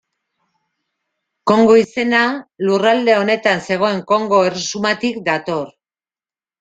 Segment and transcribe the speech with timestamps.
[1.51, 2.21] Kongo izena
[2.69, 5.69] lurralde honetan zegoen Kongo erresumatik dator.